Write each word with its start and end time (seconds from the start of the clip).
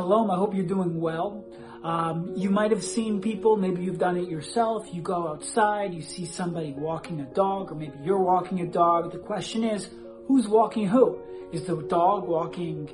Shalom, 0.00 0.28
I 0.28 0.34
hope 0.34 0.56
you're 0.56 0.66
doing 0.66 1.00
well. 1.00 1.44
Um, 1.84 2.32
you 2.34 2.50
might 2.50 2.72
have 2.72 2.82
seen 2.82 3.20
people, 3.20 3.56
maybe 3.56 3.84
you've 3.84 4.00
done 4.00 4.16
it 4.16 4.28
yourself. 4.28 4.92
You 4.92 5.00
go 5.02 5.28
outside, 5.28 5.94
you 5.94 6.02
see 6.02 6.26
somebody 6.26 6.72
walking 6.72 7.20
a 7.20 7.26
dog, 7.26 7.70
or 7.70 7.76
maybe 7.76 7.96
you're 8.02 8.18
walking 8.18 8.60
a 8.62 8.66
dog. 8.66 9.12
The 9.12 9.18
question 9.18 9.62
is, 9.62 9.90
who's 10.26 10.48
walking 10.48 10.88
who? 10.88 11.20
Is 11.52 11.66
the 11.66 11.80
dog 11.82 12.26
walking 12.26 12.90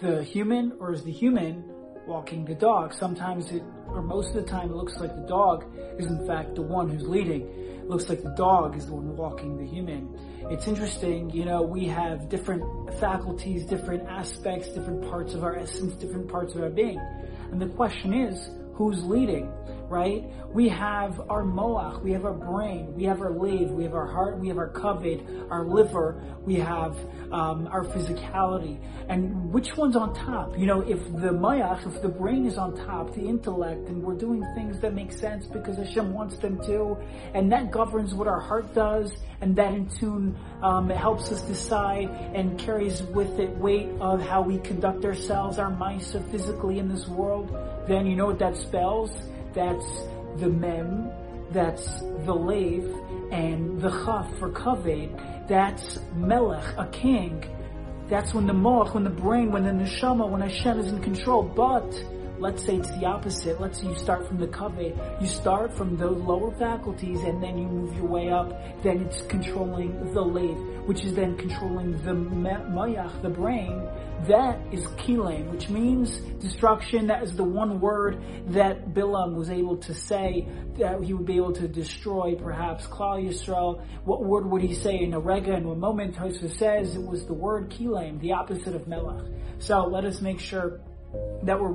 the 0.00 0.24
human, 0.24 0.72
or 0.80 0.94
is 0.94 1.04
the 1.04 1.12
human 1.12 1.62
walking 2.06 2.46
the 2.46 2.54
dog? 2.54 2.94
Sometimes 2.94 3.50
it, 3.52 3.62
or 3.92 4.02
most 4.02 4.34
of 4.34 4.34
the 4.34 4.50
time, 4.50 4.70
it 4.70 4.76
looks 4.76 4.96
like 4.96 5.14
the 5.14 5.26
dog 5.26 5.64
is 5.98 6.06
in 6.06 6.26
fact 6.26 6.54
the 6.54 6.62
one 6.62 6.88
who's 6.88 7.06
leading. 7.06 7.42
It 7.42 7.88
looks 7.88 8.08
like 8.08 8.22
the 8.22 8.34
dog 8.36 8.76
is 8.76 8.86
the 8.86 8.94
one 8.94 9.16
walking 9.16 9.56
the 9.56 9.66
human. 9.66 10.16
It's 10.50 10.66
interesting, 10.66 11.30
you 11.30 11.44
know, 11.44 11.62
we 11.62 11.86
have 11.86 12.28
different 12.28 12.62
faculties, 12.98 13.66
different 13.66 14.08
aspects, 14.08 14.68
different 14.68 15.02
parts 15.08 15.34
of 15.34 15.44
our 15.44 15.56
essence, 15.56 15.94
different 15.94 16.28
parts 16.28 16.54
of 16.54 16.62
our 16.62 16.70
being. 16.70 16.98
And 17.50 17.60
the 17.60 17.68
question 17.68 18.14
is, 18.14 18.50
who's 18.74 19.04
leading, 19.04 19.52
right? 19.90 20.24
We 20.54 20.68
have 20.68 21.20
our 21.28 21.42
moach, 21.42 22.00
we 22.02 22.12
have 22.12 22.24
our 22.24 22.32
brain, 22.32 22.94
we 22.94 23.04
have 23.04 23.20
our 23.20 23.32
lev, 23.32 23.72
we 23.72 23.82
have 23.82 23.94
our 23.94 24.06
heart, 24.06 24.38
we 24.38 24.46
have 24.46 24.56
our 24.56 24.70
kaved, 24.70 25.50
our 25.50 25.64
liver, 25.64 26.22
we 26.46 26.54
have 26.54 26.96
um, 27.32 27.66
our 27.66 27.84
physicality. 27.84 28.80
And 29.08 29.52
which 29.52 29.76
one's 29.76 29.96
on 29.96 30.14
top? 30.14 30.56
You 30.56 30.66
know, 30.66 30.80
if 30.82 31.04
the 31.04 31.30
moach, 31.30 31.84
if 31.86 32.00
the 32.02 32.08
brain 32.08 32.46
is 32.46 32.56
on 32.56 32.76
top, 32.76 33.14
the 33.14 33.26
intellect, 33.26 33.88
and 33.88 34.00
we're 34.00 34.14
doing 34.14 34.46
things 34.54 34.80
that 34.80 34.94
make 34.94 35.12
sense 35.12 35.46
because 35.46 35.76
Hashem 35.76 36.12
wants 36.14 36.36
them 36.36 36.64
to, 36.66 36.96
and 37.34 37.50
that 37.50 37.72
governs 37.72 38.14
what 38.14 38.28
our 38.28 38.40
heart 38.40 38.72
does, 38.72 39.12
and 39.40 39.56
that 39.56 39.74
in 39.74 39.88
tune 39.88 40.38
um, 40.62 40.88
helps 40.88 41.32
us 41.32 41.42
decide 41.42 42.10
and 42.34 42.58
carries 42.60 43.02
with 43.02 43.40
it 43.40 43.50
weight 43.56 43.88
of 44.00 44.22
how 44.22 44.40
we 44.40 44.58
conduct 44.58 45.04
ourselves, 45.04 45.58
our 45.58 45.70
minds 45.70 46.14
physically 46.30 46.78
in 46.78 46.88
this 46.88 47.08
world, 47.08 47.56
then 47.88 48.06
you 48.06 48.14
know 48.14 48.26
what 48.26 48.38
that 48.38 48.56
spells? 48.56 49.10
That's 49.54 49.86
the 50.36 50.48
mem, 50.48 51.10
that's 51.50 52.00
the 52.24 52.34
lev, 52.34 52.84
and 53.32 53.80
the 53.80 53.90
chaf 53.90 54.32
for 54.38 54.50
kaved, 54.50 55.48
that's 55.48 55.98
melech, 56.14 56.64
a 56.78 56.86
king. 56.92 57.44
That's 58.08 58.34
when 58.34 58.46
the 58.46 58.52
moach, 58.52 58.94
when 58.94 59.04
the 59.04 59.10
brain, 59.10 59.52
when 59.52 59.64
the 59.64 59.70
neshama, 59.70 60.28
when 60.28 60.40
Hashem 60.40 60.80
is 60.80 60.88
in 60.92 61.00
control. 61.00 61.42
But 61.42 61.90
let's 62.40 62.64
say 62.64 62.76
it's 62.76 62.90
the 62.98 63.04
opposite. 63.04 63.60
Let's 63.60 63.80
say 63.80 63.88
you 63.88 63.96
start 63.96 64.26
from 64.26 64.38
the 64.38 64.46
kaveh. 64.46 65.20
You 65.20 65.26
start 65.26 65.76
from 65.76 65.96
the 65.96 66.10
lower 66.10 66.50
faculties 66.52 67.20
and 67.20 67.42
then 67.42 67.58
you 67.58 67.66
move 67.66 67.94
your 67.94 68.06
way 68.06 68.30
up. 68.30 68.82
Then 68.82 69.02
it's 69.02 69.22
controlling 69.22 70.12
the 70.12 70.22
lev, 70.22 70.86
which 70.86 71.04
is 71.04 71.14
then 71.14 71.36
controlling 71.36 71.92
the 71.92 72.12
mayach, 72.12 73.22
the 73.22 73.28
brain. 73.28 73.86
That 74.26 74.60
is 74.72 74.84
kilem, 75.02 75.50
which 75.50 75.68
means 75.68 76.18
destruction. 76.42 77.06
That 77.06 77.22
is 77.22 77.34
the 77.34 77.44
one 77.44 77.80
word 77.80 78.22
that 78.48 78.92
Bilam 78.92 79.34
was 79.34 79.50
able 79.50 79.78
to 79.78 79.94
say 79.94 80.46
that 80.78 81.02
he 81.02 81.14
would 81.14 81.26
be 81.26 81.36
able 81.36 81.52
to 81.54 81.68
destroy 81.68 82.34
perhaps 82.34 82.86
Klal 82.86 83.26
Yisrael. 83.26 83.82
What 84.04 84.24
word 84.24 84.46
would 84.50 84.62
he 84.62 84.74
say 84.74 84.98
in 84.98 85.14
a 85.14 85.20
rega 85.20 85.54
in 85.54 85.64
a 85.64 85.74
moment? 85.74 86.16
Tosfos 86.16 86.56
says 86.58 86.94
it 86.96 87.02
was 87.02 87.26
the 87.26 87.34
word 87.34 87.70
kilem, 87.70 88.20
the 88.20 88.32
opposite 88.32 88.74
of 88.74 88.86
melech. 88.86 89.24
So 89.58 89.86
let 89.86 90.04
us 90.04 90.20
make 90.20 90.40
sure 90.40 90.80
that 91.42 91.58
we're 91.60 91.74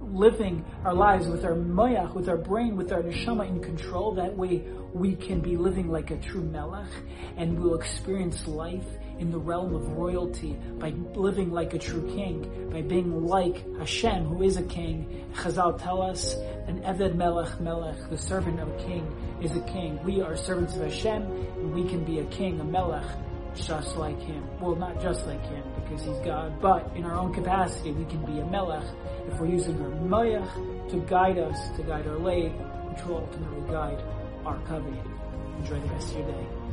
living 0.00 0.64
our 0.84 0.94
lives 0.94 1.26
with 1.26 1.44
our 1.44 1.54
moyach, 1.54 2.14
with 2.14 2.28
our 2.28 2.36
brain, 2.36 2.76
with 2.76 2.92
our 2.92 3.02
neshama 3.02 3.48
in 3.48 3.60
control. 3.60 4.14
That 4.14 4.36
way 4.36 4.64
we 4.92 5.14
can 5.14 5.40
be 5.40 5.56
living 5.56 5.90
like 5.90 6.10
a 6.10 6.16
true 6.16 6.42
melech 6.42 6.88
and 7.36 7.58
we'll 7.58 7.74
experience 7.74 8.46
life 8.46 8.86
in 9.18 9.30
the 9.30 9.38
realm 9.38 9.74
of 9.74 9.88
royalty 9.92 10.56
by 10.78 10.90
living 11.14 11.52
like 11.52 11.74
a 11.74 11.78
true 11.78 12.08
king, 12.14 12.70
by 12.70 12.82
being 12.82 13.26
like 13.26 13.64
Hashem, 13.78 14.24
who 14.24 14.42
is 14.42 14.56
a 14.56 14.62
king. 14.62 15.26
Chazal 15.34 15.80
tell 15.80 16.02
us, 16.02 16.34
an 16.66 16.80
Eved 16.82 17.14
Melech 17.14 17.60
Melech, 17.60 18.10
the 18.10 18.18
servant 18.18 18.60
of 18.60 18.68
a 18.68 18.84
king, 18.84 19.06
is 19.40 19.54
a 19.56 19.60
king. 19.62 20.02
We 20.02 20.20
are 20.20 20.36
servants 20.36 20.74
of 20.74 20.82
Hashem, 20.82 21.22
and 21.22 21.74
we 21.74 21.84
can 21.88 22.04
be 22.04 22.20
a 22.20 22.24
king, 22.26 22.60
a 22.60 22.64
Melech, 22.64 23.06
just 23.54 23.96
like 23.96 24.20
him. 24.20 24.46
Well, 24.60 24.74
not 24.76 25.00
just 25.00 25.26
like 25.26 25.42
him, 25.46 25.62
because 25.74 26.04
he's 26.04 26.18
God, 26.18 26.60
but 26.60 26.90
in 26.94 27.04
our 27.04 27.14
own 27.14 27.32
capacity, 27.32 27.92
we 27.92 28.04
can 28.06 28.24
be 28.24 28.40
a 28.40 28.44
melech 28.44 28.84
if 29.28 29.38
we're 29.38 29.46
using 29.46 29.80
our 29.80 29.90
mayach 29.90 30.90
to 30.90 30.96
guide 31.08 31.38
us, 31.38 31.68
to 31.76 31.82
guide 31.82 32.06
our 32.06 32.18
lay, 32.18 32.48
which 32.48 33.04
will 33.04 33.18
ultimately 33.18 33.70
guide 33.70 34.02
our 34.44 34.58
kaveh. 34.60 35.58
Enjoy 35.58 35.80
the 35.80 35.88
rest 35.88 36.10
of 36.10 36.18
your 36.18 36.28
day. 36.28 36.63